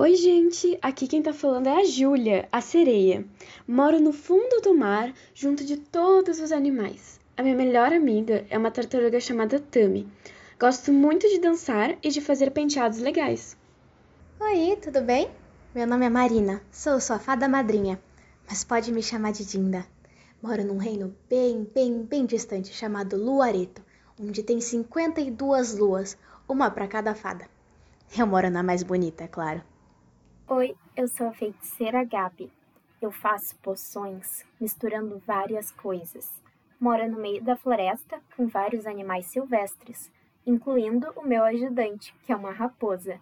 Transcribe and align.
Oi, 0.00 0.14
gente! 0.14 0.78
Aqui 0.80 1.08
quem 1.08 1.20
tá 1.20 1.32
falando 1.32 1.66
é 1.66 1.80
a 1.80 1.84
Júlia, 1.84 2.48
a 2.52 2.60
sereia. 2.60 3.24
Moro 3.66 3.98
no 3.98 4.12
fundo 4.12 4.60
do 4.62 4.72
mar, 4.72 5.12
junto 5.34 5.64
de 5.64 5.76
todos 5.76 6.38
os 6.38 6.52
animais. 6.52 7.18
A 7.36 7.42
minha 7.42 7.56
melhor 7.56 7.92
amiga 7.92 8.46
é 8.48 8.56
uma 8.56 8.70
tartaruga 8.70 9.18
chamada 9.18 9.58
Tami. 9.58 10.06
Gosto 10.56 10.92
muito 10.92 11.28
de 11.28 11.40
dançar 11.40 11.98
e 12.00 12.10
de 12.10 12.20
fazer 12.20 12.52
penteados 12.52 13.00
legais. 13.00 13.56
Oi, 14.38 14.78
tudo 14.80 15.02
bem? 15.02 15.32
Meu 15.74 15.84
nome 15.84 16.06
é 16.06 16.08
Marina, 16.08 16.62
sou 16.70 17.00
sua 17.00 17.18
fada 17.18 17.48
madrinha, 17.48 18.00
mas 18.48 18.62
pode 18.62 18.92
me 18.92 19.02
chamar 19.02 19.32
de 19.32 19.44
Dinda. 19.44 19.84
Moro 20.40 20.62
num 20.64 20.78
reino 20.78 21.12
bem, 21.28 21.68
bem, 21.74 22.04
bem 22.04 22.24
distante 22.24 22.72
chamado 22.72 23.16
Luareto, 23.16 23.82
onde 24.16 24.44
tem 24.44 24.60
52 24.60 25.76
luas, 25.76 26.16
uma 26.48 26.70
para 26.70 26.86
cada 26.86 27.16
fada. 27.16 27.46
Eu 28.16 28.28
moro 28.28 28.48
na 28.48 28.62
mais 28.62 28.84
bonita, 28.84 29.24
é 29.24 29.26
claro. 29.26 29.60
Oi, 30.50 30.74
eu 30.96 31.06
sou 31.06 31.26
a 31.26 31.32
feiticeira 31.34 32.02
Gabi. 32.04 32.50
Eu 33.02 33.12
faço 33.12 33.54
poções 33.56 34.46
misturando 34.58 35.18
várias 35.26 35.70
coisas. 35.70 36.42
Moro 36.80 37.06
no 37.06 37.20
meio 37.20 37.44
da 37.44 37.54
floresta 37.54 38.18
com 38.34 38.46
vários 38.46 38.86
animais 38.86 39.26
silvestres, 39.26 40.10
incluindo 40.46 41.12
o 41.16 41.22
meu 41.22 41.44
ajudante, 41.44 42.14
que 42.24 42.32
é 42.32 42.36
uma 42.36 42.50
raposa. 42.50 43.20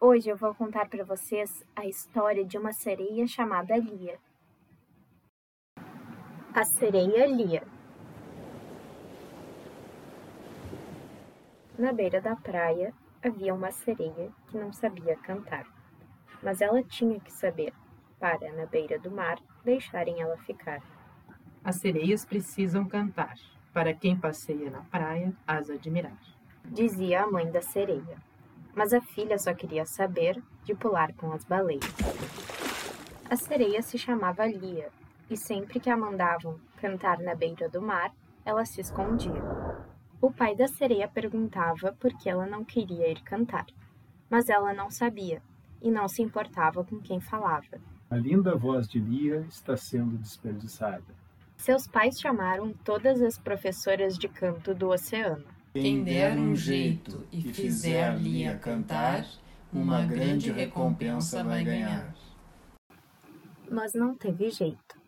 Hoje 0.00 0.30
eu 0.30 0.38
vou 0.38 0.54
contar 0.54 0.88
para 0.88 1.04
vocês 1.04 1.62
a 1.76 1.84
história 1.84 2.42
de 2.42 2.56
uma 2.56 2.72
sereia 2.72 3.26
chamada 3.26 3.76
Lia. 3.76 4.18
A 6.54 6.64
sereia 6.64 7.26
Lia. 7.26 7.62
Na 11.78 11.92
beira 11.92 12.22
da 12.22 12.34
praia 12.34 12.94
havia 13.22 13.52
uma 13.52 13.70
sereia 13.70 14.32
que 14.48 14.56
não 14.56 14.72
sabia 14.72 15.14
cantar 15.16 15.73
mas 16.44 16.60
ela 16.60 16.82
tinha 16.82 17.18
que 17.18 17.32
saber, 17.32 17.72
para, 18.20 18.52
na 18.52 18.66
beira 18.66 18.98
do 18.98 19.10
mar, 19.10 19.38
deixarem 19.64 20.20
ela 20.20 20.36
ficar. 20.36 20.82
As 21.64 21.76
sereias 21.76 22.26
precisam 22.26 22.84
cantar, 22.84 23.34
para 23.72 23.94
quem 23.94 24.14
passeia 24.14 24.70
na 24.70 24.82
praia 24.82 25.32
as 25.46 25.70
admirar. 25.70 26.18
Dizia 26.66 27.22
a 27.22 27.30
mãe 27.30 27.50
da 27.50 27.62
sereia. 27.62 28.18
Mas 28.74 28.92
a 28.92 29.00
filha 29.00 29.38
só 29.38 29.54
queria 29.54 29.86
saber 29.86 30.42
de 30.64 30.74
pular 30.74 31.14
com 31.14 31.32
as 31.32 31.44
baleias. 31.44 31.84
A 33.30 33.36
sereia 33.36 33.80
se 33.80 33.96
chamava 33.96 34.44
Lia, 34.46 34.90
e 35.30 35.36
sempre 35.36 35.80
que 35.80 35.88
a 35.88 35.96
mandavam 35.96 36.60
cantar 36.76 37.18
na 37.20 37.34
beira 37.34 37.68
do 37.68 37.80
mar, 37.80 38.12
ela 38.44 38.66
se 38.66 38.80
escondia. 38.80 39.42
O 40.20 40.30
pai 40.30 40.54
da 40.54 40.68
sereia 40.68 41.08
perguntava 41.08 41.96
por 41.98 42.12
que 42.18 42.28
ela 42.28 42.46
não 42.46 42.64
queria 42.64 43.10
ir 43.10 43.22
cantar, 43.22 43.66
mas 44.28 44.48
ela 44.48 44.74
não 44.74 44.90
sabia 44.90 45.40
e 45.84 45.90
não 45.90 46.08
se 46.08 46.22
importava 46.22 46.82
com 46.82 46.98
quem 46.98 47.20
falava. 47.20 47.78
A 48.10 48.16
linda 48.16 48.56
voz 48.56 48.88
de 48.88 48.98
Lia 48.98 49.44
está 49.48 49.76
sendo 49.76 50.16
desperdiçada. 50.16 51.04
Seus 51.58 51.86
pais 51.86 52.18
chamaram 52.18 52.72
todas 52.82 53.20
as 53.20 53.38
professoras 53.38 54.16
de 54.16 54.26
canto 54.26 54.74
do 54.74 54.88
oceano. 54.88 55.44
Quem 55.74 56.02
der 56.02 56.38
um 56.38 56.54
jeito 56.56 57.26
e 57.30 57.42
fizer 57.42 58.16
Lia 58.16 58.56
cantar, 58.56 59.26
uma 59.72 60.04
grande 60.06 60.50
recompensa 60.50 61.44
vai 61.44 61.62
ganhar. 61.62 62.14
Mas 63.70 63.92
não 63.92 64.14
teve 64.14 64.50
jeito. 64.50 64.98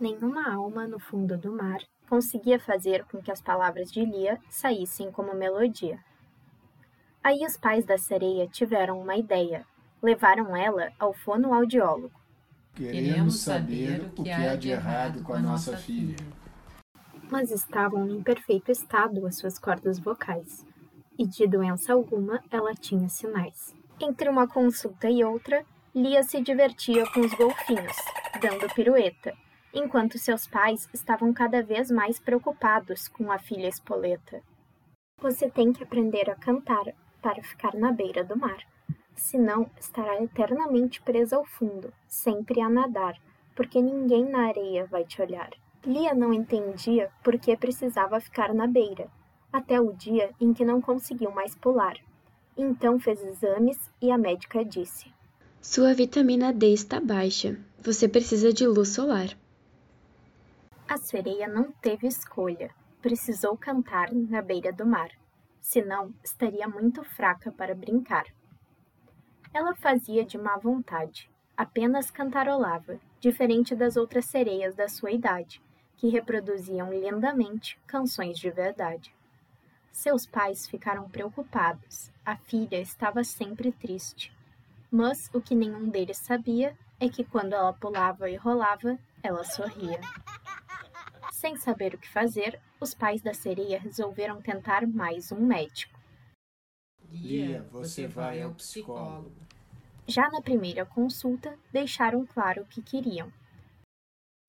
Nenhuma 0.00 0.52
alma 0.52 0.86
no 0.86 0.98
fundo 0.98 1.38
do 1.38 1.52
mar 1.56 1.78
conseguia 2.08 2.58
fazer 2.58 3.04
com 3.04 3.22
que 3.22 3.30
as 3.30 3.40
palavras 3.40 3.90
de 3.90 4.04
Lia 4.04 4.38
saíssem 4.50 5.10
como 5.10 5.34
melodia. 5.34 5.98
Aí 7.22 7.38
os 7.46 7.56
pais 7.56 7.86
da 7.86 7.96
sereia 7.96 8.48
tiveram 8.48 9.00
uma 9.00 9.16
ideia 9.16 9.64
levaram 10.02 10.56
ela 10.56 10.90
ao 10.98 11.14
fonoaudiólogo. 11.14 12.20
Queremos 12.74 13.40
saber 13.40 14.10
o 14.16 14.22
que 14.22 14.30
há 14.30 14.56
de 14.56 14.70
errado 14.70 15.22
com 15.22 15.34
a 15.34 15.38
nossa 15.38 15.76
filha. 15.76 16.16
Mas 17.30 17.50
estavam 17.50 18.08
em 18.08 18.22
perfeito 18.22 18.72
estado 18.72 19.26
as 19.26 19.36
suas 19.36 19.58
cordas 19.58 19.98
vocais, 19.98 20.66
e 21.18 21.26
de 21.26 21.46
doença 21.46 21.92
alguma 21.92 22.42
ela 22.50 22.74
tinha 22.74 23.08
sinais. 23.08 23.74
Entre 24.00 24.28
uma 24.28 24.48
consulta 24.48 25.08
e 25.08 25.22
outra, 25.22 25.64
Lia 25.94 26.22
se 26.22 26.40
divertia 26.40 27.04
com 27.12 27.20
os 27.20 27.34
golfinhos, 27.34 27.96
dando 28.40 28.72
pirueta, 28.74 29.34
enquanto 29.74 30.18
seus 30.18 30.46
pais 30.46 30.88
estavam 30.92 31.32
cada 31.32 31.62
vez 31.62 31.90
mais 31.90 32.18
preocupados 32.18 33.08
com 33.08 33.30
a 33.30 33.38
filha 33.38 33.68
espoleta. 33.68 34.42
Você 35.20 35.50
tem 35.50 35.72
que 35.72 35.82
aprender 35.82 36.30
a 36.30 36.34
cantar 36.34 36.84
para 37.20 37.42
ficar 37.42 37.74
na 37.74 37.92
beira 37.92 38.24
do 38.24 38.36
mar 38.36 38.58
senão 39.16 39.70
estará 39.78 40.22
eternamente 40.22 41.00
presa 41.02 41.36
ao 41.36 41.44
fundo, 41.44 41.92
sempre 42.08 42.60
a 42.60 42.68
nadar, 42.68 43.18
porque 43.54 43.80
ninguém 43.80 44.24
na 44.24 44.46
areia 44.48 44.86
vai 44.86 45.04
te 45.04 45.20
olhar. 45.20 45.50
Lia 45.84 46.14
não 46.14 46.32
entendia 46.32 47.10
por 47.24 47.38
que 47.38 47.56
precisava 47.56 48.20
ficar 48.20 48.54
na 48.54 48.66
beira, 48.66 49.10
até 49.52 49.80
o 49.80 49.92
dia 49.92 50.30
em 50.40 50.52
que 50.52 50.64
não 50.64 50.80
conseguiu 50.80 51.30
mais 51.30 51.54
pular. 51.54 51.96
Então 52.56 53.00
fez 53.00 53.22
exames 53.22 53.78
e 54.00 54.10
a 54.10 54.18
médica 54.18 54.64
disse: 54.64 55.12
Sua 55.60 55.94
vitamina 55.94 56.52
D 56.52 56.72
está 56.72 57.00
baixa. 57.00 57.58
Você 57.80 58.08
precisa 58.08 58.52
de 58.52 58.66
luz 58.66 58.90
solar. 58.90 59.36
A 60.88 60.96
sereia 60.96 61.48
não 61.48 61.72
teve 61.72 62.06
escolha. 62.06 62.70
Precisou 63.00 63.56
cantar 63.56 64.12
na 64.12 64.40
beira 64.40 64.72
do 64.72 64.86
mar, 64.86 65.10
senão 65.60 66.14
estaria 66.22 66.68
muito 66.68 67.02
fraca 67.02 67.50
para 67.50 67.74
brincar. 67.74 68.24
Ela 69.54 69.74
fazia 69.74 70.24
de 70.24 70.38
má 70.38 70.56
vontade, 70.56 71.30
apenas 71.56 72.10
cantarolava, 72.10 72.98
diferente 73.20 73.74
das 73.74 73.96
outras 73.96 74.24
sereias 74.24 74.74
da 74.74 74.88
sua 74.88 75.10
idade, 75.10 75.62
que 75.96 76.08
reproduziam 76.08 76.92
lindamente 76.92 77.78
canções 77.86 78.38
de 78.38 78.50
verdade. 78.50 79.14
Seus 79.92 80.24
pais 80.24 80.66
ficaram 80.66 81.08
preocupados, 81.08 82.10
a 82.24 82.34
filha 82.34 82.80
estava 82.80 83.22
sempre 83.22 83.70
triste. 83.70 84.32
Mas 84.90 85.30
o 85.34 85.40
que 85.40 85.54
nenhum 85.54 85.88
deles 85.88 86.16
sabia 86.16 86.76
é 86.98 87.08
que 87.08 87.22
quando 87.22 87.52
ela 87.52 87.72
pulava 87.72 88.30
e 88.30 88.36
rolava, 88.36 88.98
ela 89.22 89.44
sorria. 89.44 90.00
Sem 91.30 91.56
saber 91.56 91.94
o 91.94 91.98
que 91.98 92.08
fazer, 92.08 92.58
os 92.80 92.94
pais 92.94 93.20
da 93.20 93.34
sereia 93.34 93.78
resolveram 93.78 94.40
tentar 94.40 94.86
mais 94.86 95.30
um 95.30 95.40
médico. 95.40 96.01
Lia, 97.12 97.62
você 97.70 98.06
vai 98.06 98.40
ao 98.40 98.54
psicólogo. 98.54 99.36
Já 100.06 100.30
na 100.30 100.40
primeira 100.40 100.86
consulta, 100.86 101.58
deixaram 101.70 102.24
claro 102.24 102.62
o 102.62 102.66
que 102.66 102.80
queriam. 102.80 103.30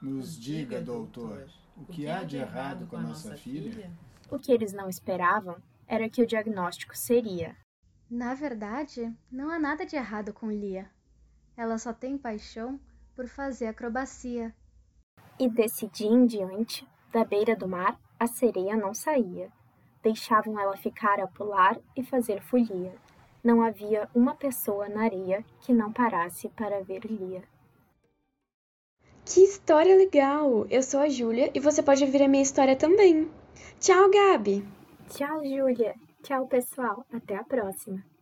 Nos 0.00 0.38
diga, 0.38 0.80
doutor, 0.80 1.48
o 1.76 1.84
que 1.84 2.06
há 2.06 2.22
de 2.22 2.36
errado 2.36 2.86
com 2.86 2.96
a 2.96 3.00
nossa 3.00 3.36
filha? 3.36 3.90
O 4.30 4.38
que 4.38 4.52
eles 4.52 4.72
não 4.72 4.88
esperavam 4.88 5.56
era 5.88 6.08
que 6.08 6.22
o 6.22 6.26
diagnóstico 6.26 6.96
seria: 6.96 7.56
Na 8.08 8.34
verdade, 8.34 9.12
não 9.30 9.50
há 9.50 9.58
nada 9.58 9.84
de 9.84 9.96
errado 9.96 10.32
com 10.32 10.50
Lia. 10.50 10.88
Ela 11.56 11.76
só 11.76 11.92
tem 11.92 12.16
paixão 12.16 12.78
por 13.16 13.26
fazer 13.26 13.66
acrobacia. 13.66 14.54
E 15.40 15.48
desse 15.48 15.88
dia 15.88 16.06
em 16.06 16.24
diante, 16.24 16.86
da 17.12 17.24
beira 17.24 17.56
do 17.56 17.66
mar, 17.66 17.98
a 18.18 18.28
sereia 18.28 18.76
não 18.76 18.94
saía 18.94 19.50
deixavam 20.04 20.60
ela 20.60 20.76
ficar 20.76 21.18
a 21.18 21.26
pular 21.26 21.78
e 21.96 22.04
fazer 22.04 22.42
folia. 22.42 22.94
Não 23.42 23.62
havia 23.62 24.08
uma 24.14 24.34
pessoa 24.34 24.88
na 24.88 25.04
areia 25.04 25.44
que 25.60 25.72
não 25.72 25.90
parasse 25.92 26.48
para 26.50 26.82
ver 26.82 27.04
Lia. 27.06 27.42
Que 29.24 29.40
história 29.40 29.96
legal! 29.96 30.66
Eu 30.68 30.82
sou 30.82 31.00
a 31.00 31.08
Júlia 31.08 31.50
e 31.54 31.58
você 31.58 31.82
pode 31.82 32.04
ouvir 32.04 32.22
a 32.22 32.28
minha 32.28 32.42
história 32.42 32.76
também. 32.76 33.30
Tchau, 33.80 34.10
Gabi! 34.10 34.62
Tchau, 35.08 35.42
Júlia! 35.42 35.94
Tchau, 36.22 36.46
pessoal! 36.46 37.06
Até 37.10 37.36
a 37.36 37.44
próxima! 37.44 38.13